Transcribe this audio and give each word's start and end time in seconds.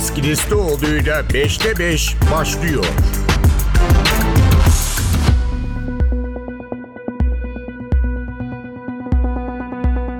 Deniz 0.00 0.14
Kilislioğlu'yla 0.14 1.20
5'te 1.20 1.78
5 1.78 2.16
başlıyor. 2.32 2.84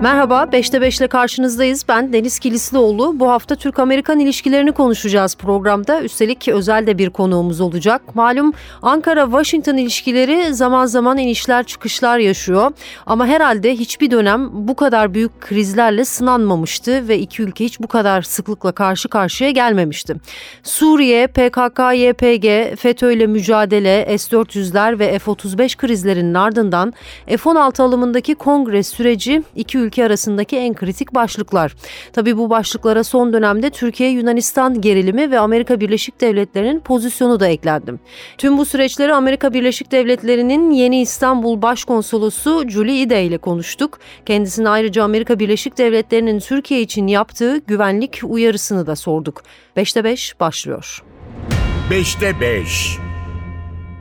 Merhaba, 0.01 0.43
5'te 0.53 0.81
5 0.81 0.99
ile 0.99 1.09
karşınızdayız. 1.09 1.85
Ben 1.89 2.13
Deniz 2.13 2.39
Kilislioğlu. 2.39 3.21
Bu 3.21 3.31
hafta 3.31 3.55
Türk-Amerikan 3.55 4.19
ilişkilerini 4.19 4.73
konuşacağız 4.73 5.37
programda. 5.37 6.03
Üstelik 6.03 6.49
özel 6.49 6.87
de 6.87 6.99
bir 6.99 7.11
konuğumuz 7.11 7.61
olacak. 7.61 8.15
Malum 8.15 8.53
Ankara-Washington 8.83 9.77
ilişkileri 9.77 10.55
zaman 10.55 10.87
zaman 10.87 11.19
inişler 11.19 11.65
çıkışlar 11.65 12.19
yaşıyor. 12.19 12.71
Ama 13.07 13.27
herhalde 13.27 13.75
hiçbir 13.75 14.11
dönem 14.11 14.49
bu 14.53 14.77
kadar 14.77 15.15
büyük 15.15 15.41
krizlerle 15.41 16.05
sınanmamıştı 16.05 17.09
ve 17.09 17.19
iki 17.19 17.43
ülke 17.43 17.65
hiç 17.65 17.81
bu 17.81 17.87
kadar 17.87 18.23
sıklıkla 18.23 18.73
karşı 18.73 19.09
karşıya 19.09 19.51
gelmemişti. 19.51 20.15
Suriye, 20.63 21.27
PKK, 21.27 21.81
YPG, 21.95 22.77
FETÖ 22.79 23.13
ile 23.13 23.27
mücadele, 23.27 24.19
S-400'ler 24.19 24.99
ve 24.99 25.19
F-35 25.19 25.77
krizlerinin 25.77 26.35
ardından 26.35 26.93
F-16 27.27 27.83
alımındaki 27.83 28.35
kongre 28.35 28.83
süreci 28.83 29.43
iki 29.57 29.79
ülke 29.79 29.90
ülke 29.91 30.05
arasındaki 30.05 30.57
en 30.57 30.75
kritik 30.75 31.15
başlıklar. 31.15 31.75
Tabii 32.13 32.37
bu 32.37 32.51
başlıklara 32.51 33.05
son 33.05 33.33
dönemde 33.33 33.71
Türkiye-Yunanistan 33.71 34.81
gerilimi 34.81 35.31
ve 35.31 35.39
Amerika 35.39 35.81
Birleşik 35.81 36.21
Devletleri'nin 36.21 36.81
pozisyonu 36.81 37.41
da 37.41 37.49
eklendi. 37.49 37.95
Tüm 38.39 38.59
bu 38.59 38.65
süreçleri 38.65 39.15
Amerika 39.15 39.55
Birleşik 39.55 39.93
Devletleri'nin 39.93 40.71
yeni 40.71 41.01
İstanbul 41.01 41.63
Başkonsolosu 41.63 42.69
Julie 42.69 43.01
Ide 43.01 43.25
ile 43.25 43.39
konuştuk. 43.39 43.99
Kendisine 44.27 44.69
ayrıca 44.69 45.05
Amerika 45.05 45.39
Birleşik 45.39 45.79
Devletleri'nin 45.79 46.39
Türkiye 46.39 46.81
için 46.81 47.07
yaptığı 47.07 47.59
güvenlik 47.59 48.21
uyarısını 48.25 48.87
da 48.87 48.97
sorduk. 48.97 49.43
5'te 49.77 50.05
5 50.05 50.41
başlıyor. 50.41 51.03
5'te 51.91 52.41
5 52.41 52.99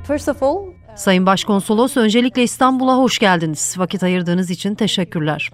First 0.08 0.30
of 0.30 0.44
all, 0.44 0.66
Sayın 0.96 1.26
Başkonsolos 1.26 1.98
öncelikle 1.98 2.44
İstanbul'a 2.44 2.98
hoş 2.98 3.20
geldiniz. 3.20 3.76
Vakit 3.78 4.04
ayırdığınız 4.04 4.50
için 4.50 4.76
teşekkürler. 4.76 5.50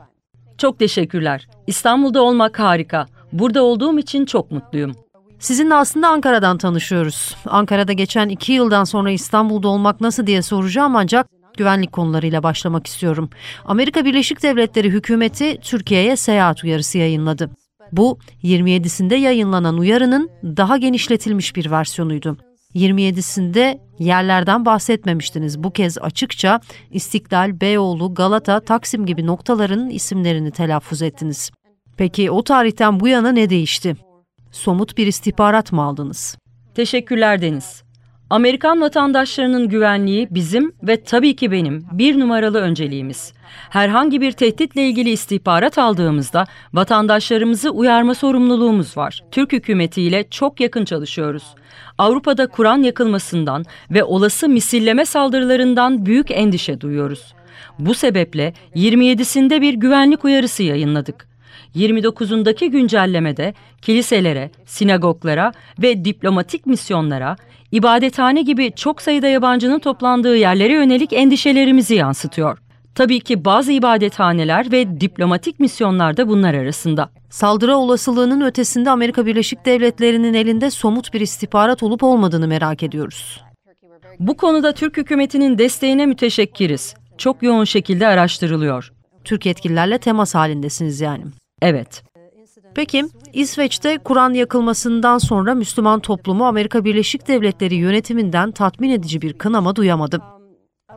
Çok 0.58 0.80
teşekkürler. 0.80 1.48
İstanbul'da 1.67 2.22
olmak 2.22 2.59
harika. 2.59 3.06
Burada 3.34 3.64
olduğum 3.64 4.00
için 4.00 4.25
çok 4.25 4.52
mutluyum. 4.52 4.95
Sizinle 5.39 5.75
aslında 5.75 6.08
Ankara'dan 6.08 6.58
tanışıyoruz. 6.58 7.36
Ankara'da 7.45 7.94
geçen 7.94 8.30
iki 8.30 8.53
yıldan 8.53 8.83
sonra 8.83 9.11
İstanbul'da 9.11 9.67
olmak 9.67 10.02
nasıl 10.02 10.28
diye 10.28 10.42
soracağım 10.42 10.95
ancak 10.95 11.28
güvenlik 11.58 11.92
konularıyla 11.92 12.44
başlamak 12.44 12.88
istiyorum. 12.88 13.30
Amerika 13.66 14.06
Birleşik 14.06 14.44
Devletleri 14.44 14.89
hükümeti 14.89 15.58
Türkiye'ye 15.61 16.16
seyahat 16.16 16.64
uyarısı 16.64 16.98
yayınladı. 16.98 17.50
Bu 17.92 18.20
27'sinde 18.44 19.16
yayınlanan 19.16 19.78
uyarının 19.78 20.30
daha 20.44 20.78
genişletilmiş 20.78 21.56
bir 21.56 21.72
versiyonuydu. 21.72 22.38
27'sinde 22.76 23.80
yerlerden 24.00 24.66
bahsetmemiştiniz. 24.66 25.64
Bu 25.64 25.72
kez 25.72 25.98
açıkça 25.98 26.59
İstiklal, 26.92 27.62
Beyoğlu, 27.62 28.14
Galata, 28.14 28.59
Taksim 28.59 29.06
gibi 29.06 29.26
noktaların 29.26 29.90
isimlerini 29.90 30.52
telaffuz 30.52 31.02
ettiniz. 31.02 31.52
Peki 31.98 32.32
o 32.32 32.44
tarihten 32.44 33.00
bu 33.00 33.08
yana 33.08 33.32
ne 33.32 33.50
değişti? 33.50 33.95
Somut 34.52 34.98
bir 34.98 35.08
istihbarat 35.08 35.72
mı 35.72 35.84
aldınız? 35.84 36.38
Teşekkürler 36.76 37.42
Deniz. 37.42 37.84
Amerikan 38.30 38.81
vatandaşlarının 38.81 39.70
güvenliği 39.70 40.28
bizim 40.31 40.72
ve 40.84 41.04
tabii 41.04 41.36
ki 41.36 41.52
benim 41.52 41.86
bir 41.92 42.20
numaralı 42.20 42.59
önceliğimiz. 42.59 43.34
Herhangi 43.70 44.22
bir 44.22 44.32
tehditle 44.32 44.88
ilgili 44.88 45.09
istihbarat 45.09 45.78
aldığımızda 45.78 46.45
vatandaşlarımızı 46.73 47.70
uyarma 47.70 48.16
sorumluluğumuz 48.16 48.98
var. 48.98 49.23
Türk 49.32 49.52
hükümetiyle 49.52 50.26
çok 50.30 50.59
yakın 50.59 50.86
çalışıyoruz. 50.86 51.44
Avrupa'da 51.98 52.48
Kur'an 52.48 52.84
yakılmasından 52.84 53.66
ve 53.92 54.04
olası 54.04 54.49
misilleme 54.49 55.05
saldırılarından 55.05 56.05
büyük 56.05 56.32
endişe 56.32 56.82
duyuyoruz. 56.82 57.33
Bu 57.80 57.94
sebeple 57.94 58.54
27'sinde 58.76 59.61
bir 59.61 59.73
güvenlik 59.73 60.26
uyarısı 60.26 60.64
yayınladık. 60.64 61.28
29'undaki 61.76 62.67
güncellemede 62.67 63.54
kiliselere, 63.82 64.52
sinagoglara 64.66 65.52
ve 65.82 66.05
diplomatik 66.05 66.66
misyonlara, 66.66 67.36
ibadethane 67.75 68.41
gibi 68.41 68.71
çok 68.75 69.02
sayıda 69.02 69.27
yabancının 69.27 69.80
toplandığı 69.80 70.37
yerlere 70.37 70.73
yönelik 70.73 71.13
endişelerimizi 71.13 71.95
yansıtıyor. 71.95 72.58
Tabii 72.95 73.19
ki 73.19 73.45
bazı 73.45 73.71
ibadethaneler 73.71 74.71
ve 74.71 75.02
diplomatik 75.02 75.59
misyonlar 75.59 76.17
da 76.17 76.27
bunlar 76.27 76.53
arasında. 76.53 77.09
Saldırı 77.30 77.75
olasılığının 77.75 78.41
ötesinde 78.41 78.89
Amerika 78.89 79.25
Birleşik 79.25 79.65
Devletleri'nin 79.65 80.33
elinde 80.33 80.69
somut 80.69 81.13
bir 81.13 81.21
istihbarat 81.21 81.83
olup 81.83 82.03
olmadığını 82.03 82.47
merak 82.47 82.83
ediyoruz. 82.83 83.41
Bu 84.19 84.37
konuda 84.37 84.73
Türk 84.73 84.97
hükümetinin 84.97 85.57
desteğine 85.57 86.05
müteşekkiriz. 86.05 86.95
Çok 87.17 87.43
yoğun 87.43 87.63
şekilde 87.63 88.07
araştırılıyor. 88.07 88.92
Türk 89.23 89.45
yetkililerle 89.45 89.97
temas 89.97 90.36
halindesiniz 90.36 91.02
yani. 91.02 91.23
Evet. 91.61 92.03
Peki 92.75 93.05
İsveç'te 93.33 93.97
Kur'an 93.97 94.33
yakılmasından 94.33 95.17
sonra 95.17 95.55
Müslüman 95.55 95.99
toplumu 95.99 96.45
Amerika 96.45 96.86
Birleşik 96.86 97.27
Devletleri 97.27 97.75
yönetiminden 97.75 98.52
tatmin 98.52 98.89
edici 98.89 99.21
bir 99.21 99.33
kınama 99.33 99.75
duyamadı. 99.75 100.21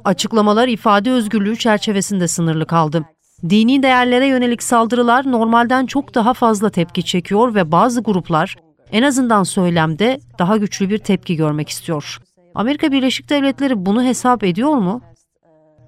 Açıklamalar 0.05 0.69
ifade 0.69 1.11
özgürlüğü 1.11 1.57
çerçevesinde 1.57 2.29
sınırlı 2.29 2.67
kaldı. 2.67 3.05
Dini 3.51 3.83
değerlere 3.83 4.27
yönelik 4.27 4.63
saldırılar 4.63 5.33
normalden 5.33 5.87
çok 5.87 6.15
daha 6.15 6.35
fazla 6.35 6.71
tepki 6.71 7.05
çekiyor 7.05 7.55
ve 7.55 7.73
bazı 7.73 8.01
gruplar 8.01 8.57
en 8.93 9.03
azından 9.03 9.43
söylemde 9.43 10.21
daha 10.39 10.57
güçlü 10.57 10.91
bir 10.91 10.99
tepki 10.99 11.37
görmek 11.37 11.69
istiyor. 11.69 12.19
Amerika 12.55 12.93
Birleşik 12.93 13.31
Devletleri 13.31 13.87
bunu 13.87 14.03
hesap 14.03 14.45
ediyor 14.45 14.75
mu? 14.75 15.01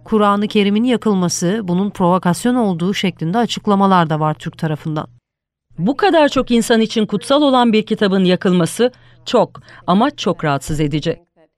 Kur'an-ı 0.04 0.48
Kerim'in 0.48 0.84
yakılması 0.84 1.60
bunun 1.64 1.90
provokasyon 1.90 2.54
olduğu 2.54 2.94
şeklinde 2.94 3.38
açıklamalar 3.38 4.10
da 4.10 4.20
var 4.20 4.34
Türk 4.34 4.58
tarafından. 4.58 5.19
Bu 5.86 5.96
kadar 5.96 6.28
çok 6.28 6.50
insan 6.50 6.80
için 6.80 7.06
kutsal 7.06 7.42
olan 7.42 7.72
bir 7.72 7.82
kitabın 7.82 8.24
yakılması 8.24 8.92
çok 9.24 9.60
ama 9.86 10.10
çok 10.10 10.44
rahatsız 10.44 10.80
edici. 10.80 11.16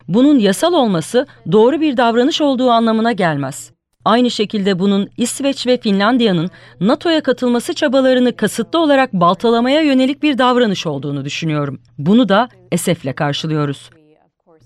Bunun 0.09 0.39
yasal 0.39 0.73
olması 0.73 1.27
doğru 1.53 1.81
bir 1.81 1.97
davranış 1.97 2.41
olduğu 2.41 2.71
anlamına 2.71 3.13
gelmez. 3.13 3.73
Aynı 4.05 4.31
şekilde 4.31 4.79
bunun 4.79 5.09
İsveç 5.17 5.67
ve 5.67 5.81
Finlandiya'nın 5.81 6.51
NATO'ya 6.81 7.23
katılması 7.23 7.75
çabalarını 7.75 8.37
kasıtlı 8.37 8.79
olarak 8.79 9.13
baltalamaya 9.13 9.81
yönelik 9.81 10.23
bir 10.23 10.39
davranış 10.39 10.87
olduğunu 10.87 11.25
düşünüyorum. 11.25 11.81
Bunu 11.99 12.29
da 12.29 12.49
esefle 12.73 13.13
karşılıyoruz. 13.13 13.91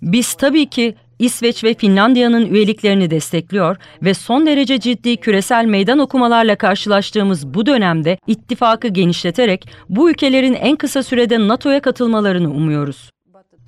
Biz 0.03 0.34
tabii 0.34 0.66
ki 0.66 0.95
İsveç 1.19 1.65
ve 1.65 1.75
Finlandiya'nın 1.75 2.47
üyeliklerini 2.47 3.10
destekliyor 3.10 3.77
ve 4.03 4.15
son 4.15 4.47
derece 4.47 4.81
ciddi 4.81 5.16
küresel 5.16 5.65
meydan 5.65 5.99
okumalarla 5.99 6.56
karşılaştığımız 6.56 7.54
bu 7.54 7.66
dönemde 7.66 8.19
ittifakı 8.27 8.88
genişleterek 8.88 9.69
bu 9.88 10.10
ülkelerin 10.10 10.54
en 10.54 10.77
kısa 10.77 11.03
sürede 11.03 11.49
NATO'ya 11.49 11.81
katılmalarını 11.81 12.50
umuyoruz. 12.50 13.10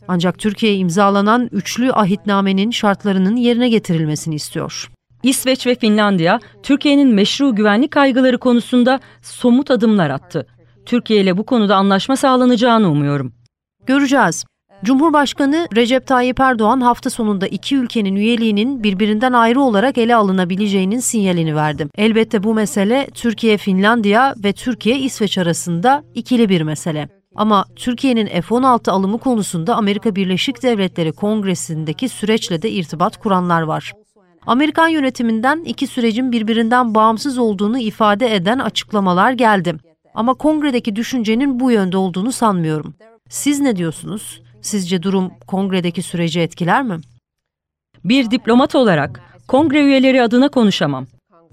Ancak 0.09 0.39
Türkiye 0.39 0.75
imzalanan 0.75 1.49
üçlü 1.53 1.93
ahitnamenin 1.93 2.71
şartlarının 2.71 3.37
yerine 3.37 3.69
getirilmesini 3.69 4.35
istiyor. 4.35 4.91
İsveç 5.23 5.67
ve 5.67 5.75
Finlandiya, 5.75 6.41
Türkiye'nin 6.63 7.15
meşru 7.15 7.55
güvenlik 7.55 7.91
kaygıları 7.91 8.39
konusunda 8.39 9.01
somut 9.23 9.71
adımlar 9.71 10.11
attı. 10.11 10.47
Türkiye 10.87 11.21
ile 11.21 11.37
bu 11.37 11.47
konuda 11.47 11.77
anlaşma 11.77 12.17
sağlanacağını 12.17 12.91
umuyorum. 12.91 13.33
Göreceğiz. 13.87 14.45
Cumhurbaşkanı 14.85 15.67
Recep 15.77 16.07
Tayyip 16.07 16.41
Erdoğan 16.41 16.81
hafta 16.81 17.11
sonunda 17.11 17.47
iki 17.47 17.77
ülkenin 17.77 18.17
üyeliğinin 18.17 18.83
birbirinden 18.83 19.33
ayrı 19.33 19.61
olarak 19.61 19.99
ele 19.99 20.17
alınabileceğinin 20.17 20.99
sinyalini 20.99 21.57
verdi. 21.57 21.89
Elbette 21.99 22.43
bu 22.43 22.55
mesele 22.55 23.07
Türkiye-Finlandiya 23.15 24.35
ve 24.45 24.53
Türkiye-İsveç 24.53 25.39
arasında 25.39 26.05
ikili 26.15 26.49
bir 26.49 26.63
mesele. 26.63 27.09
Ama 27.37 27.65
Türkiye'nin 27.77 28.27
F-16 28.27 28.91
alımı 28.91 29.19
konusunda 29.19 29.77
Amerika 29.77 30.17
Birleşik 30.17 30.63
Devletleri 30.63 31.13
Kongresi'ndeki 31.13 32.09
süreçle 32.09 32.63
de 32.63 32.71
irtibat 32.71 33.17
kuranlar 33.17 33.63
var. 33.63 33.93
Amerikan 34.47 34.89
yönetiminden 34.89 35.63
iki 35.65 35.87
sürecin 35.87 36.33
birbirinden 36.33 36.95
bağımsız 36.95 37.39
olduğunu 37.39 37.79
ifade 37.79 38.35
eden 38.35 38.59
açıklamalar 38.59 39.33
geldi. 39.33 39.75
Ama 40.15 40.35
kongredeki 40.35 40.97
düşüncenin 40.97 41.61
bu 41.61 41.71
yönde 41.71 41.97
olduğunu 41.97 42.33
sanmıyorum. 42.33 42.95
Siz 43.29 43.61
ne 43.61 43.77
diyorsunuz? 43.77 44.43
Sizce 44.69 45.03
durum 45.03 45.33
kongredeki 45.47 46.03
süreci 46.03 46.41
etkiler 46.41 46.83
mi? 46.83 47.01
Bir 48.05 48.31
diplomat 48.31 48.75
olarak 48.75 49.21
kongre 49.47 49.85
üyeleri 49.85 50.23
adına 50.23 50.49
konuşamam. 50.49 51.07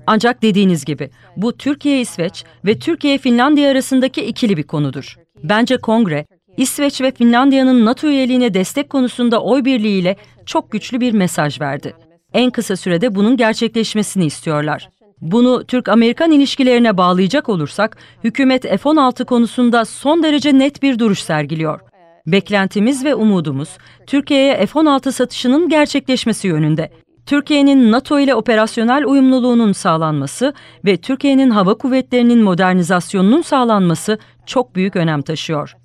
Ancak 0.07 0.41
dediğiniz 0.41 0.85
gibi 0.85 1.09
bu 1.37 1.57
Türkiye-İsveç 1.57 2.43
ve 2.65 2.79
Türkiye-Finlandiya 2.79 3.71
arasındaki 3.71 4.25
ikili 4.25 4.57
bir 4.57 4.63
konudur. 4.63 5.15
Bence 5.43 5.77
kongre, 5.77 6.25
İsveç 6.57 7.01
ve 7.01 7.11
Finlandiya'nın 7.11 7.85
NATO 7.85 8.07
üyeliğine 8.07 8.53
destek 8.53 8.89
konusunda 8.89 9.41
oy 9.41 9.65
birliğiyle 9.65 10.15
çok 10.45 10.71
güçlü 10.71 10.99
bir 11.01 11.13
mesaj 11.13 11.61
verdi. 11.61 11.93
En 12.33 12.51
kısa 12.51 12.75
sürede 12.75 13.15
bunun 13.15 13.37
gerçekleşmesini 13.37 14.25
istiyorlar. 14.25 14.89
Bunu 15.21 15.63
Türk-Amerikan 15.65 16.31
ilişkilerine 16.31 16.97
bağlayacak 16.97 17.49
olursak, 17.49 17.97
hükümet 18.23 18.63
F-16 18.63 19.25
konusunda 19.25 19.85
son 19.85 20.23
derece 20.23 20.59
net 20.59 20.83
bir 20.83 20.99
duruş 20.99 21.19
sergiliyor. 21.19 21.79
Beklentimiz 22.27 23.05
ve 23.05 23.15
umudumuz 23.15 23.77
Türkiye'ye 24.07 24.65
F-16 24.65 25.11
satışının 25.11 25.69
gerçekleşmesi 25.69 26.47
yönünde. 26.47 26.91
Türkiye'nin 27.25 27.91
NATO 27.91 28.19
ile 28.19 28.35
operasyonel 28.35 29.05
uyumluluğunun 29.05 29.71
sağlanması 29.71 30.53
ve 30.85 30.97
Türkiye'nin 30.97 31.49
hava 31.49 31.77
kuvvetlerinin 31.77 32.43
modernizasyonunun 32.43 33.41
sağlanması 33.41 34.19
çok 34.45 34.75
büyük 34.75 34.95
önem 34.95 35.21
taşıyor. 35.21 35.75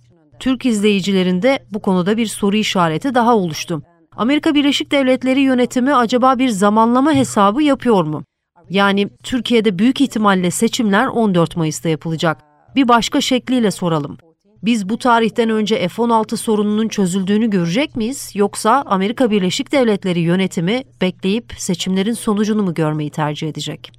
Türk 0.40 0.66
izleyicilerinde 0.66 1.58
bu 1.72 1.82
konuda 1.82 2.16
bir 2.16 2.26
soru 2.26 2.56
işareti 2.56 3.14
daha 3.14 3.37
oluştu. 3.37 3.82
Amerika 4.16 4.54
Birleşik 4.54 4.92
Devletleri 4.92 5.40
yönetimi 5.40 5.94
acaba 5.94 6.38
bir 6.38 6.48
zamanlama 6.48 7.12
hesabı 7.12 7.62
yapıyor 7.62 8.04
mu? 8.04 8.25
Yani 8.70 9.08
Türkiye'de 9.22 9.78
büyük 9.78 10.00
ihtimalle 10.00 10.50
seçimler 10.50 11.06
14 11.06 11.56
Mayıs'ta 11.56 11.88
yapılacak. 11.88 12.38
Bir 12.76 12.88
başka 12.88 13.20
şekliyle 13.20 13.70
soralım. 13.70 14.19
Biz 14.62 14.88
bu 14.88 14.98
tarihten 14.98 15.50
önce 15.50 15.88
F-16 15.88 16.36
sorununun 16.36 16.88
çözüldüğünü 16.88 17.50
görecek 17.50 17.96
miyiz 17.96 18.30
yoksa 18.34 18.82
Amerika 18.86 19.30
Birleşik 19.30 19.72
Devletleri 19.72 20.20
yönetimi 20.20 20.82
bekleyip 21.00 21.52
seçimlerin 21.56 22.12
sonucunu 22.12 22.62
mu 22.62 22.74
görmeyi 22.74 23.10
tercih 23.10 23.48
edecek? 23.48 23.92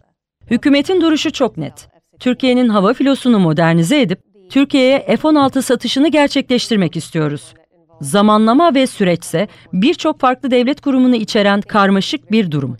Hükümetin 0.52 1.02
duruşu 1.02 1.32
çok 1.32 1.58
net. 1.58 1.88
Türkiye'nin 2.20 2.70
hava 2.70 2.94
filosunu 2.94 3.40
modernize 3.40 4.02
edip 4.02 4.20
Türkiye'ye 4.50 5.06
F-16 5.06 5.62
satışını 5.62 6.08
gerçekleştirmek 6.08 6.96
istiyoruz. 6.96 7.54
Zamanlama 8.02 8.76
ve 8.76 8.88
süreçse 8.88 9.48
birçok 9.74 10.20
farklı 10.20 10.52
devlet 10.52 10.82
kurumunu 10.82 11.16
içeren 11.16 11.62
karmaşık 11.62 12.32
bir 12.32 12.52
durum. 12.52 12.78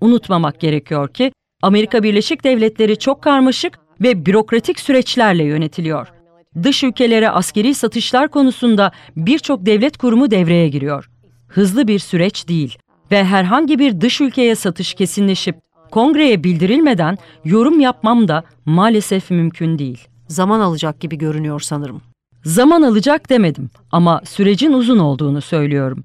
Unutmamak 0.00 0.60
gerekiyor 0.60 1.08
ki 1.08 1.32
Amerika 1.62 2.02
Birleşik 2.02 2.44
Devletleri 2.44 2.98
çok 2.98 3.22
karmaşık 3.22 3.78
ve 4.00 4.26
bürokratik 4.26 4.80
süreçlerle 4.80 5.44
yönetiliyor. 5.44 6.17
Dış 6.62 6.84
ülkelere 6.84 7.30
askeri 7.30 7.74
satışlar 7.74 8.28
konusunda 8.28 8.92
birçok 9.16 9.66
devlet 9.66 9.96
kurumu 9.96 10.30
devreye 10.30 10.68
giriyor. 10.68 11.10
Hızlı 11.48 11.88
bir 11.88 11.98
süreç 11.98 12.48
değil 12.48 12.78
ve 13.10 13.24
herhangi 13.24 13.78
bir 13.78 14.00
dış 14.00 14.20
ülkeye 14.20 14.54
satış 14.54 14.94
kesinleşip 14.94 15.56
kongreye 15.90 16.44
bildirilmeden 16.44 17.18
yorum 17.44 17.80
yapmam 17.80 18.28
da 18.28 18.42
maalesef 18.64 19.30
mümkün 19.30 19.78
değil. 19.78 20.08
Zaman 20.28 20.60
alacak 20.60 21.00
gibi 21.00 21.18
görünüyor 21.18 21.60
sanırım. 21.60 22.02
Zaman 22.44 22.82
alacak 22.82 23.30
demedim 23.30 23.70
ama 23.92 24.20
sürecin 24.24 24.72
uzun 24.72 24.98
olduğunu 24.98 25.40
söylüyorum. 25.40 26.04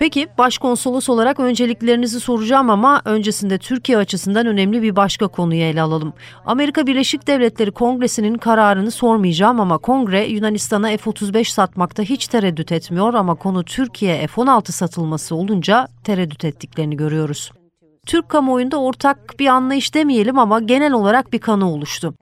Peki 0.00 0.28
başkonsolos 0.38 1.08
olarak 1.08 1.40
önceliklerinizi 1.40 2.20
soracağım 2.20 2.70
ama 2.70 3.02
öncesinde 3.04 3.58
Türkiye 3.58 3.98
açısından 3.98 4.46
önemli 4.46 4.82
bir 4.82 4.96
başka 4.96 5.28
konuyu 5.28 5.62
ele 5.62 5.82
alalım. 5.82 6.12
Amerika 6.46 6.86
Birleşik 6.86 7.26
Devletleri 7.26 7.70
Kongresi'nin 7.70 8.34
kararını 8.34 8.90
sormayacağım 8.90 9.60
ama 9.60 9.78
Kongre 9.78 10.26
Yunanistan'a 10.26 10.88
F-35 10.96 11.44
satmakta 11.52 12.02
hiç 12.02 12.28
tereddüt 12.28 12.72
etmiyor 12.72 13.14
ama 13.14 13.34
konu 13.34 13.64
Türkiye 13.64 14.26
F-16 14.26 14.72
satılması 14.72 15.34
olunca 15.34 15.88
tereddüt 16.04 16.44
ettiklerini 16.44 16.96
görüyoruz. 16.96 17.52
Türk 18.06 18.28
kamuoyunda 18.28 18.80
ortak 18.80 19.34
bir 19.38 19.46
anlayış 19.46 19.94
demeyelim 19.94 20.38
ama 20.38 20.60
genel 20.60 20.92
olarak 20.92 21.32
bir 21.32 21.38
kanı 21.38 21.72
oluştu. 21.72 22.14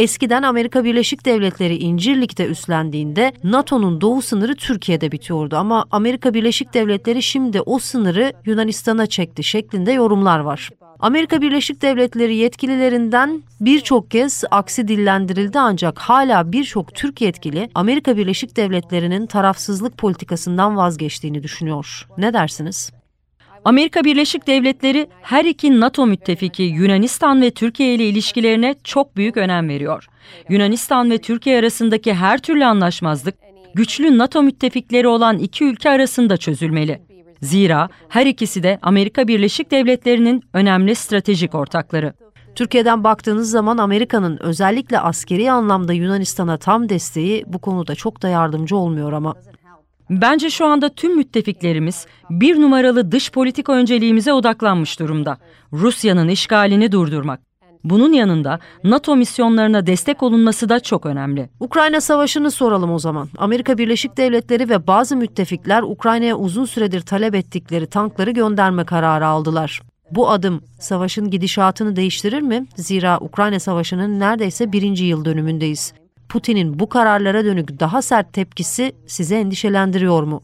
Eskiden 0.00 0.42
Amerika 0.42 0.84
Birleşik 0.84 1.24
Devletleri 1.24 1.76
İncirlik'te 1.76 2.46
üstlendiğinde 2.46 3.32
NATO'nun 3.44 4.00
doğu 4.00 4.22
sınırı 4.22 4.54
Türkiye'de 4.54 5.12
bitiyordu 5.12 5.56
ama 5.56 5.84
Amerika 5.90 6.34
Birleşik 6.34 6.74
Devletleri 6.74 7.22
şimdi 7.22 7.60
o 7.60 7.78
sınırı 7.78 8.32
Yunanistan'a 8.46 9.06
çekti 9.06 9.44
şeklinde 9.44 9.92
yorumlar 9.92 10.38
var. 10.38 10.70
Amerika 11.00 11.42
Birleşik 11.42 11.82
Devletleri 11.82 12.36
yetkililerinden 12.36 13.42
birçok 13.60 14.10
kez 14.10 14.44
aksi 14.50 14.88
dillendirildi 14.88 15.58
ancak 15.58 15.98
hala 15.98 16.52
birçok 16.52 16.94
Türk 16.94 17.20
yetkili 17.20 17.70
Amerika 17.74 18.16
Birleşik 18.16 18.56
Devletleri'nin 18.56 19.26
tarafsızlık 19.26 19.98
politikasından 19.98 20.76
vazgeçtiğini 20.76 21.42
düşünüyor. 21.42 22.08
Ne 22.18 22.32
dersiniz? 22.32 22.92
Amerika 23.64 24.04
Birleşik 24.04 24.46
Devletleri 24.46 25.06
her 25.22 25.44
iki 25.44 25.80
NATO 25.80 26.06
müttefiki 26.06 26.62
Yunanistan 26.62 27.42
ve 27.42 27.50
Türkiye 27.50 27.94
ile 27.94 28.08
ilişkilerine 28.08 28.74
çok 28.84 29.16
büyük 29.16 29.36
önem 29.36 29.68
veriyor. 29.68 30.06
Yunanistan 30.48 31.10
ve 31.10 31.18
Türkiye 31.18 31.58
arasındaki 31.58 32.14
her 32.14 32.38
türlü 32.38 32.64
anlaşmazlık 32.64 33.34
güçlü 33.74 34.18
NATO 34.18 34.42
müttefikleri 34.42 35.08
olan 35.08 35.38
iki 35.38 35.64
ülke 35.64 35.90
arasında 35.90 36.36
çözülmeli. 36.36 37.00
Zira 37.42 37.88
her 38.08 38.26
ikisi 38.26 38.62
de 38.62 38.78
Amerika 38.82 39.28
Birleşik 39.28 39.70
Devletleri'nin 39.70 40.42
önemli 40.52 40.94
stratejik 40.94 41.54
ortakları. 41.54 42.12
Türkiye'den 42.54 43.04
baktığınız 43.04 43.50
zaman 43.50 43.78
Amerika'nın 43.78 44.38
özellikle 44.40 45.00
askeri 45.00 45.50
anlamda 45.50 45.92
Yunanistan'a 45.92 46.56
tam 46.56 46.88
desteği 46.88 47.44
bu 47.46 47.58
konuda 47.58 47.94
çok 47.94 48.22
da 48.22 48.28
yardımcı 48.28 48.76
olmuyor 48.76 49.12
ama. 49.12 49.34
Bence 50.10 50.50
şu 50.50 50.66
anda 50.66 50.88
tüm 50.88 51.16
müttefiklerimiz 51.16 52.06
bir 52.30 52.60
numaralı 52.60 53.12
dış 53.12 53.32
politika 53.32 53.72
önceliğimize 53.72 54.32
odaklanmış 54.32 55.00
durumda. 55.00 55.38
Rusya'nın 55.72 56.28
işgalini 56.28 56.92
durdurmak. 56.92 57.40
Bunun 57.84 58.12
yanında 58.12 58.58
NATO 58.84 59.16
misyonlarına 59.16 59.86
destek 59.86 60.22
olunması 60.22 60.68
da 60.68 60.80
çok 60.80 61.06
önemli. 61.06 61.50
Ukrayna 61.60 62.00
Savaşı'nı 62.00 62.50
soralım 62.50 62.92
o 62.92 62.98
zaman. 62.98 63.28
Amerika 63.38 63.78
Birleşik 63.78 64.16
Devletleri 64.16 64.68
ve 64.68 64.86
bazı 64.86 65.16
müttefikler 65.16 65.82
Ukrayna'ya 65.82 66.36
uzun 66.36 66.64
süredir 66.64 67.00
talep 67.00 67.34
ettikleri 67.34 67.86
tankları 67.86 68.30
gönderme 68.30 68.84
kararı 68.84 69.26
aldılar. 69.26 69.80
Bu 70.10 70.30
adım 70.30 70.62
savaşın 70.80 71.30
gidişatını 71.30 71.96
değiştirir 71.96 72.40
mi? 72.40 72.66
Zira 72.76 73.18
Ukrayna 73.20 73.60
Savaşı'nın 73.60 74.20
neredeyse 74.20 74.72
birinci 74.72 75.04
yıl 75.04 75.24
dönümündeyiz. 75.24 75.92
Putin'in 76.30 76.78
bu 76.78 76.88
kararlara 76.88 77.44
dönük 77.44 77.80
daha 77.80 78.02
sert 78.02 78.32
tepkisi 78.32 78.92
sizi 79.06 79.34
endişelendiriyor 79.34 80.22
mu? 80.22 80.42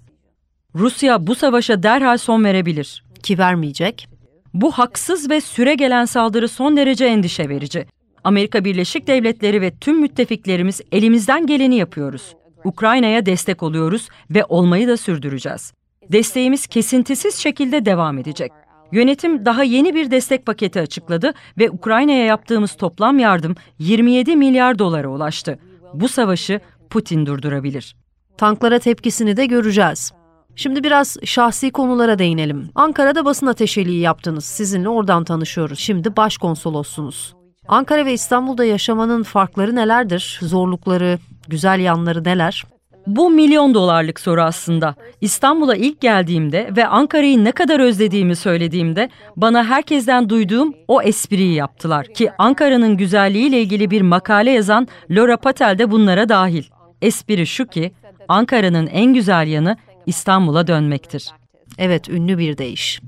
Rusya 0.75 1.27
bu 1.27 1.35
savaşa 1.35 1.83
derhal 1.83 2.19
son 2.19 2.45
verebilir. 2.45 3.05
Ki 3.23 3.39
vermeyecek. 3.39 4.09
Bu 4.55 4.73
haksız 4.73 5.31
ve 5.31 5.41
süre 5.41 5.75
gelen 5.75 6.05
saldırı 6.05 6.49
son 6.49 6.77
derece 6.77 7.05
endişe 7.05 7.49
verici. 7.49 7.87
Amerika 8.25 8.65
Birleşik 8.65 9.07
Devletleri 9.07 9.61
ve 9.61 9.71
tüm 9.71 10.01
müttefiklerimiz 10.01 10.81
elimizden 10.93 11.47
geleni 11.47 11.77
yapıyoruz. 11.77 12.35
Ukrayna'ya 12.65 13.27
destek 13.27 13.63
oluyoruz 13.63 14.09
ve 14.31 14.45
olmayı 14.45 14.89
da 14.89 14.97
sürdüreceğiz. 14.97 15.73
Desteğimiz 16.13 16.67
kesintisiz 16.67 17.35
şekilde 17.35 17.85
devam 17.85 18.19
edecek. 18.19 18.53
Yönetim 18.93 19.45
daha 19.45 19.63
yeni 19.63 19.95
bir 19.95 20.11
destek 20.11 20.47
paketi 20.47 20.81
açıkladı 20.81 21.35
ve 21.59 21.71
Ukrayna'ya 21.71 22.25
yaptığımız 22.25 22.77
toplam 22.77 23.19
yardım 23.19 23.55
27 23.79 24.37
milyar 24.37 24.79
dolara 24.79 25.09
ulaştı. 25.09 25.59
Bu 25.95 26.09
savaşı 26.09 26.61
Putin 26.91 27.27
durdurabilir. 27.27 27.97
Tanklara 28.39 28.79
tepkisini 28.79 29.37
de 29.37 29.47
göreceğiz. 29.47 30.13
Şimdi 30.57 30.85
biraz 30.85 31.17
şahsi 31.25 31.71
konulara 31.71 32.19
değinelim. 32.19 32.71
Ankara'da 32.75 33.25
basın 33.25 33.47
ateşeliği 33.47 34.01
yaptınız. 34.01 34.45
Sizinle 34.45 34.89
oradan 34.89 35.25
tanışıyoruz. 35.25 35.79
Şimdi 35.79 36.17
başkonsolossunuz. 36.17 37.35
Ankara 37.69 38.07
ve 38.07 38.13
İstanbul'da 38.13 38.65
yaşamanın 38.65 39.23
farkları 39.23 39.75
nelerdir? 39.75 40.39
Zorlukları, 40.43 41.19
güzel 41.49 41.81
yanları 41.81 42.25
neler? 42.25 42.65
Bu 43.07 43.31
milyon 43.31 43.75
dolarlık 43.75 44.21
soru 44.21 44.43
aslında. 44.43 44.95
İstanbul'a 45.21 45.77
ilk 45.77 46.01
geldiğimde 46.01 46.71
ve 46.77 46.87
Ankara'yı 46.87 47.45
ne 47.45 47.53
kadar 47.53 47.81
özlediğimi 47.81 48.37
söylediğimde 48.37 49.09
bana 49.37 49.65
herkesten 49.65 50.29
duyduğum 50.29 50.75
o 50.89 51.03
espriyi 51.03 51.55
yaptılar 51.55 52.07
ki 52.07 52.31
Ankara'nın 52.39 52.97
güzelliğiyle 52.97 53.61
ilgili 53.61 53.91
bir 53.91 54.03
makale 54.03 54.51
yazan 54.51 54.89
Laura 55.11 55.37
Patel 55.37 55.79
de 55.79 55.91
bunlara 55.91 56.29
dahil. 56.29 56.65
Espri 57.03 57.47
şu 57.47 57.67
ki 57.67 57.93
Ankara'nın 58.29 58.87
en 58.87 59.15
güzel 59.15 59.49
yanı 59.49 59.77
İstanbul'a 60.07 60.67
dönmektir. 60.67 61.31
Evet, 61.79 62.09
ünlü 62.09 62.39
bir 62.39 62.59
deyiş. 62.59 63.01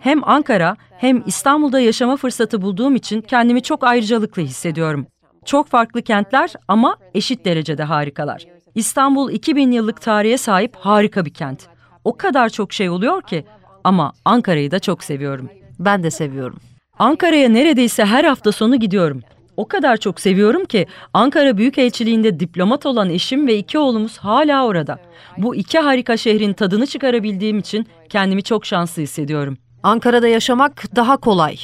Hem 0.00 0.28
Ankara 0.28 0.76
hem 0.98 1.22
İstanbul'da 1.26 1.80
yaşama 1.80 2.16
fırsatı 2.16 2.62
bulduğum 2.62 2.96
için 2.96 3.20
kendimi 3.20 3.62
çok 3.62 3.84
ayrıcalıklı 3.84 4.42
hissediyorum. 4.42 5.06
Çok 5.44 5.68
farklı 5.68 6.02
kentler 6.02 6.52
ama 6.68 6.96
eşit 7.14 7.44
derecede 7.44 7.82
harikalar. 7.82 8.57
İstanbul 8.74 9.30
2000 9.30 9.70
yıllık 9.70 10.00
tarihe 10.00 10.38
sahip 10.38 10.76
harika 10.76 11.24
bir 11.24 11.34
kent. 11.34 11.66
O 12.04 12.16
kadar 12.16 12.48
çok 12.48 12.72
şey 12.72 12.90
oluyor 12.90 13.22
ki 13.22 13.44
ama 13.84 14.12
Ankara'yı 14.24 14.70
da 14.70 14.78
çok 14.78 15.04
seviyorum. 15.04 15.50
Ben 15.78 16.02
de 16.02 16.10
seviyorum. 16.10 16.58
Ankara'ya 16.98 17.48
neredeyse 17.48 18.04
her 18.04 18.24
hafta 18.24 18.52
sonu 18.52 18.76
gidiyorum. 18.76 19.22
O 19.56 19.68
kadar 19.68 19.96
çok 19.96 20.20
seviyorum 20.20 20.64
ki 20.64 20.86
Ankara 21.14 21.56
Büyükelçiliğinde 21.56 22.40
diplomat 22.40 22.86
olan 22.86 23.10
eşim 23.10 23.46
ve 23.46 23.58
iki 23.58 23.78
oğlumuz 23.78 24.18
hala 24.18 24.66
orada. 24.66 24.98
Bu 25.38 25.54
iki 25.54 25.78
harika 25.78 26.16
şehrin 26.16 26.52
tadını 26.52 26.86
çıkarabildiğim 26.86 27.58
için 27.58 27.86
kendimi 28.08 28.42
çok 28.42 28.66
şanslı 28.66 29.02
hissediyorum. 29.02 29.58
Ankara'da 29.82 30.28
yaşamak 30.28 30.96
daha 30.96 31.16
kolay. 31.16 31.56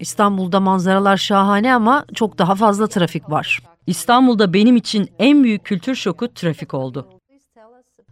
İstanbul'da 0.00 0.60
manzaralar 0.60 1.16
şahane 1.16 1.74
ama 1.74 2.04
çok 2.14 2.38
daha 2.38 2.54
fazla 2.54 2.86
trafik 2.86 3.30
var. 3.30 3.62
İstanbul'da 3.86 4.52
benim 4.52 4.76
için 4.76 5.08
en 5.18 5.44
büyük 5.44 5.64
kültür 5.64 5.94
şoku 5.94 6.34
trafik 6.34 6.74
oldu. 6.74 7.08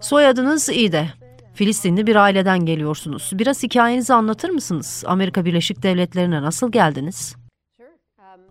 Soyadınız 0.00 0.68
iyi 0.68 0.92
de. 0.92 1.08
Filistinli 1.54 2.06
bir 2.06 2.16
aileden 2.16 2.66
geliyorsunuz. 2.66 3.30
Biraz 3.32 3.62
hikayenizi 3.62 4.14
anlatır 4.14 4.50
mısınız? 4.50 5.04
Amerika 5.06 5.44
Birleşik 5.44 5.82
Devletleri'ne 5.82 6.42
nasıl 6.42 6.72
geldiniz? 6.72 7.36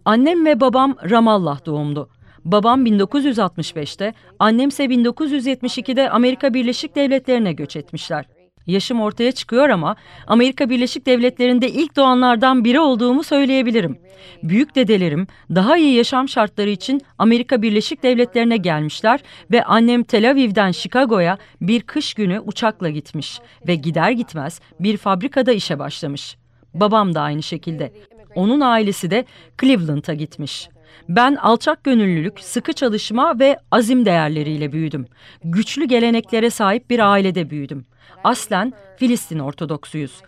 Annem 0.05 0.45
ve 0.45 0.59
babam 0.59 0.95
Ramallah 1.09 1.65
doğumlu. 1.65 2.09
Babam 2.45 2.85
1965'te, 2.85 4.13
annemse 4.39 4.85
1972'de 4.85 6.09
Amerika 6.09 6.53
Birleşik 6.53 6.95
Devletleri'ne 6.95 7.53
göç 7.53 7.75
etmişler. 7.75 8.25
Yaşım 8.67 9.01
ortaya 9.01 9.31
çıkıyor 9.31 9.69
ama 9.69 9.95
Amerika 10.27 10.69
Birleşik 10.69 11.05
Devletleri'nde 11.05 11.69
ilk 11.69 11.95
doğanlardan 11.95 12.63
biri 12.63 12.79
olduğumu 12.79 13.23
söyleyebilirim. 13.23 13.97
Büyük 14.43 14.75
dedelerim 14.75 15.27
daha 15.55 15.77
iyi 15.77 15.95
yaşam 15.95 16.29
şartları 16.29 16.69
için 16.69 17.01
Amerika 17.17 17.61
Birleşik 17.61 18.03
Devletleri'ne 18.03 18.57
gelmişler 18.57 19.19
ve 19.51 19.63
annem 19.63 20.03
Tel 20.03 20.31
Aviv'den 20.31 20.71
Chicago'ya 20.71 21.37
bir 21.61 21.81
kış 21.81 22.13
günü 22.13 22.39
uçakla 22.39 22.89
gitmiş 22.89 23.39
ve 23.67 23.75
gider 23.75 24.11
gitmez 24.11 24.61
bir 24.79 24.97
fabrikada 24.97 25.51
işe 25.51 25.79
başlamış. 25.79 26.37
Babam 26.73 27.15
da 27.15 27.21
aynı 27.21 27.43
şekilde. 27.43 27.93
Onun 28.35 28.61
ailesi 28.61 29.11
de 29.11 29.25
Cleveland'a 29.61 30.13
gitmiş. 30.13 30.69
Ben 31.09 31.35
alçak 31.35 31.83
gönüllülük, 31.83 32.39
sıkı 32.39 32.73
çalışma 32.73 33.39
ve 33.39 33.57
azim 33.71 34.05
değerleriyle 34.05 34.71
büyüdüm. 34.71 35.05
Güçlü 35.43 35.85
geleneklere 35.85 36.49
sahip 36.49 36.89
bir 36.89 36.99
ailede 37.11 37.49
büyüdüm. 37.49 37.85
Aslen 38.23 38.73
Filistin 38.97 39.39
Ortodoksuyuz. 39.39 40.21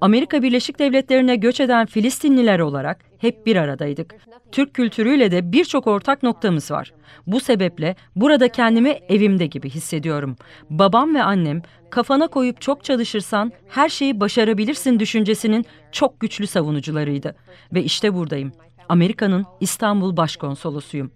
Amerika 0.00 0.42
Birleşik 0.42 0.78
Devletleri'ne 0.78 1.36
göç 1.36 1.60
eden 1.60 1.86
Filistinliler 1.86 2.58
olarak 2.58 3.04
hep 3.18 3.46
bir 3.46 3.56
aradaydık. 3.56 4.14
Türk 4.52 4.74
kültürüyle 4.74 5.30
de 5.30 5.52
birçok 5.52 5.86
ortak 5.86 6.22
noktamız 6.22 6.70
var. 6.70 6.92
Bu 7.26 7.40
sebeple 7.40 7.96
burada 8.16 8.48
kendimi 8.48 8.98
evimde 9.08 9.46
gibi 9.46 9.70
hissediyorum. 9.70 10.36
Babam 10.70 11.14
ve 11.14 11.22
annem 11.22 11.62
kafana 11.90 12.28
koyup 12.28 12.60
çok 12.60 12.84
çalışırsan 12.84 13.52
her 13.68 13.88
şeyi 13.88 14.20
başarabilirsin 14.20 15.00
düşüncesinin 15.00 15.66
çok 15.92 16.20
güçlü 16.20 16.46
savunucularıydı. 16.46 17.36
Ve 17.74 17.82
işte 17.82 18.14
buradayım. 18.14 18.52
Amerika'nın 18.90 19.46
İstanbul 19.60 20.16
Başkonsolosuyum. 20.16 21.10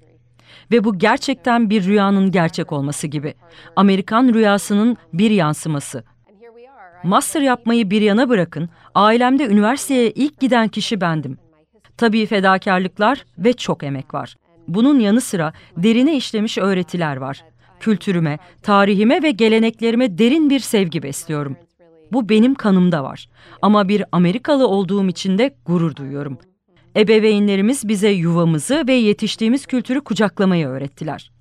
Ve 0.72 0.84
bu 0.84 0.98
gerçekten 0.98 1.70
bir 1.70 1.84
rüyanın 1.84 2.30
gerçek 2.30 2.72
olması 2.72 3.06
gibi. 3.06 3.34
Amerikan 3.76 4.34
rüyasının 4.34 4.96
bir 5.12 5.30
yansıması. 5.30 6.04
Master 7.04 7.40
yapmayı 7.40 7.90
bir 7.90 8.02
yana 8.02 8.28
bırakın, 8.28 8.68
ailemde 8.94 9.46
üniversiteye 9.46 10.10
ilk 10.10 10.40
giden 10.40 10.68
kişi 10.68 11.00
bendim. 11.00 11.38
Tabii 11.96 12.26
fedakarlıklar 12.26 13.24
ve 13.38 13.52
çok 13.52 13.82
emek 13.82 14.14
var. 14.14 14.34
Bunun 14.68 15.00
yanı 15.00 15.20
sıra 15.20 15.52
derine 15.76 16.16
işlemiş 16.16 16.58
öğretiler 16.58 17.16
var. 17.16 17.44
Kültürüme, 17.80 18.38
tarihime 18.62 19.22
ve 19.22 19.30
geleneklerime 19.30 20.18
derin 20.18 20.50
bir 20.50 20.60
sevgi 20.60 21.02
besliyorum. 21.02 21.56
Bu 22.12 22.28
benim 22.28 22.54
kanımda 22.54 23.04
var. 23.04 23.28
Ama 23.62 23.88
bir 23.88 24.04
Amerikalı 24.12 24.68
olduğum 24.68 25.08
için 25.08 25.38
de 25.38 25.56
gurur 25.66 25.96
duyuyorum. 25.96 26.38
Ebeveynlerimiz 26.96 27.88
bize 27.88 28.08
yuvamızı 28.08 28.84
ve 28.88 28.92
yetiştiğimiz 28.92 29.66
kültürü 29.66 30.00
kucaklamayı 30.00 30.66
öğrettiler. 30.66 31.32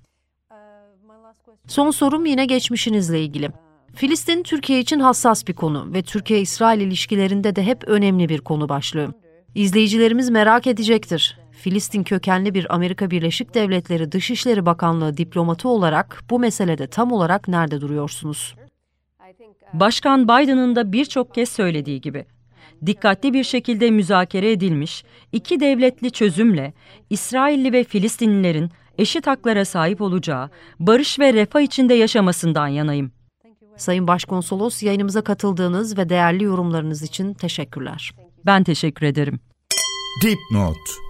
Son 1.66 1.90
sorum 1.90 2.26
yine 2.26 2.46
geçmişinizle 2.46 3.20
ilgili. 3.20 3.50
Filistin 3.94 4.42
Türkiye 4.42 4.80
için 4.80 5.00
hassas 5.00 5.46
bir 5.46 5.52
konu 5.52 5.92
ve 5.92 6.02
Türkiye-İsrail 6.02 6.80
ilişkilerinde 6.80 7.56
de 7.56 7.62
hep 7.62 7.84
önemli 7.88 8.28
bir 8.28 8.40
konu 8.40 8.68
başlığı. 8.68 9.14
İzleyicilerimiz 9.54 10.30
merak 10.30 10.66
edecektir. 10.66 11.38
Filistin 11.52 12.02
kökenli 12.02 12.54
bir 12.54 12.74
Amerika 12.74 13.10
Birleşik 13.10 13.54
Devletleri 13.54 14.12
Dışişleri 14.12 14.66
Bakanlığı 14.66 15.16
diplomatı 15.16 15.68
olarak 15.68 16.22
bu 16.30 16.38
meselede 16.38 16.86
tam 16.86 17.12
olarak 17.12 17.48
nerede 17.48 17.80
duruyorsunuz? 17.80 18.54
Başkan 19.72 20.24
Biden'ın 20.24 20.76
da 20.76 20.92
birçok 20.92 21.34
kez 21.34 21.48
söylediği 21.48 22.00
gibi 22.00 22.26
dikkatli 22.86 23.32
bir 23.32 23.44
şekilde 23.44 23.90
müzakere 23.90 24.52
edilmiş 24.52 25.04
iki 25.32 25.60
devletli 25.60 26.10
çözümle 26.10 26.72
İsrailli 27.10 27.72
ve 27.72 27.84
Filistinlilerin 27.84 28.70
eşit 28.98 29.26
haklara 29.26 29.64
sahip 29.64 30.00
olacağı, 30.00 30.50
barış 30.80 31.18
ve 31.18 31.32
refah 31.32 31.60
içinde 31.60 31.94
yaşamasından 31.94 32.68
yanayım. 32.68 33.12
Sayın 33.76 34.06
Başkonsolos 34.06 34.82
yayınımıza 34.82 35.22
katıldığınız 35.22 35.98
ve 35.98 36.08
değerli 36.08 36.44
yorumlarınız 36.44 37.02
için 37.02 37.34
teşekkürler. 37.34 38.12
Ben 38.46 38.64
teşekkür 38.64 39.06
ederim. 39.06 39.40
Dipnot 40.22 41.03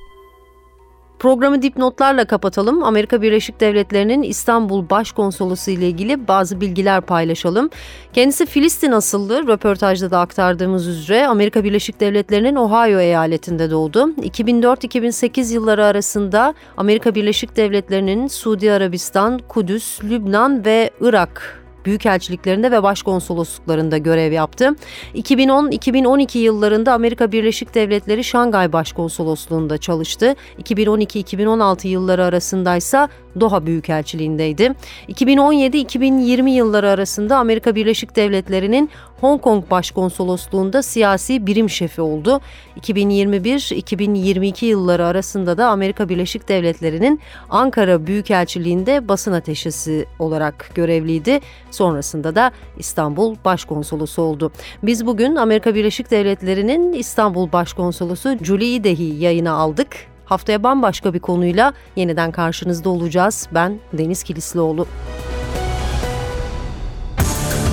Programı 1.25 1.63
dipnotlarla 1.63 2.25
kapatalım. 2.25 2.83
Amerika 2.83 3.23
Birleşik 3.23 3.61
Devletleri'nin 3.61 4.23
İstanbul 4.23 4.91
Başkonsolosu 4.91 5.71
ile 5.71 5.89
ilgili 5.89 6.29
bazı 6.29 6.61
bilgiler 6.61 7.01
paylaşalım. 7.01 7.71
Kendisi 8.13 8.47
Filistin 8.47 8.93
asıllı. 8.93 9.49
Röportajda 9.49 10.11
da 10.11 10.21
aktardığımız 10.21 10.87
üzere 10.87 11.27
Amerika 11.27 11.65
Birleşik 11.65 12.01
Devletleri'nin 12.01 12.57
Ohio 12.57 13.01
eyaletinde 13.01 13.71
doğdu. 13.71 14.11
2004-2008 14.11 15.55
yılları 15.55 15.85
arasında 15.85 16.55
Amerika 16.77 17.15
Birleşik 17.15 17.57
Devletleri'nin 17.57 18.27
Suudi 18.27 18.73
Arabistan, 18.73 19.41
Kudüs, 19.49 20.05
Lübnan 20.05 20.65
ve 20.65 20.91
Irak 21.01 21.64
büyükelçiliklerinde 21.87 22.71
ve 22.71 22.83
başkonsolosluklarında 22.83 23.99
görev 23.99 24.33
yaptı. 24.33 24.77
2010-2012 25.15 26.39
yıllarında 26.39 26.93
Amerika 26.93 27.33
Birleşik 27.33 27.75
Devletleri 27.75 28.25
Şangay 28.25 28.73
Başkonsolosluğunda 28.73 29.79
çalıştı. 29.79 30.35
2012-2016 30.63 31.89
yılları 31.89 32.25
arasındaysa 32.25 33.09
Doha 33.41 33.67
Büyükelçiliğindeydi. 33.67 34.73
2017-2020 35.09 36.51
yılları 36.51 36.91
arasında 36.91 37.37
Amerika 37.37 37.75
Birleşik 37.75 38.17
Devletleri'nin 38.17 38.91
Hong 39.21 39.43
Kong 39.43 39.71
Başkonsolosluğunda 39.71 40.83
siyasi 40.83 41.47
birim 41.47 41.71
şefi 41.71 42.01
oldu. 42.01 42.41
2021-2022 42.81 44.65
yılları 44.65 45.07
arasında 45.07 45.59
da 45.59 45.69
Amerika 45.69 46.09
Birleşik 46.09 46.49
Devletleri'nin 46.49 47.21
Ankara 47.51 48.07
Büyükelçiliğinde 48.07 49.09
basın 49.09 49.33
ateşesi 49.33 50.07
olarak 50.19 50.71
görevliydi. 50.75 51.41
Sonrasında 51.71 52.35
da 52.35 52.53
İstanbul 52.79 53.37
Başkonsolosu 53.45 54.23
oldu. 54.23 54.53
Biz 54.83 55.07
bugün 55.07 55.37
Amerika 55.37 55.75
Birleşik 55.75 56.11
Devletleri'nin 56.11 56.93
İstanbul 56.93 57.53
Başkonsolosu 57.53 58.39
Julie 58.45 58.75
Idehi 58.75 59.23
yayına 59.25 59.53
aldık. 59.53 59.89
Haftaya 60.25 60.63
bambaşka 60.63 61.15
bir 61.15 61.21
konuyla 61.21 61.73
yeniden 61.97 62.33
karşınızda 62.33 62.89
olacağız. 62.89 63.49
Ben 63.55 63.79
Deniz 63.93 64.23
Kilislioğlu. 64.23 64.87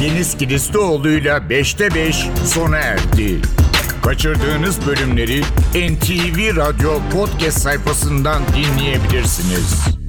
Deniz 0.02 0.38
Kilislioğlu'yla 0.38 1.38
5'te 1.38 1.96
5 1.96 2.30
sona 2.46 2.78
erdi. 2.78 3.42
Kaçırdığınız 4.04 4.88
bölümleri 4.88 5.42
NTV 5.76 6.56
Radyo 6.56 6.92
podcast 7.14 7.62
sayfasından 7.62 8.42
dinleyebilirsiniz. 8.56 10.01